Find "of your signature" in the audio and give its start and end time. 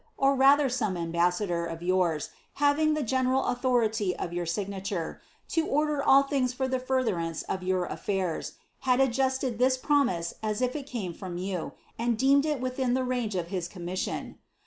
4.15-5.21